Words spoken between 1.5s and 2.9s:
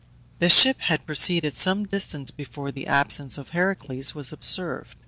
some distance before the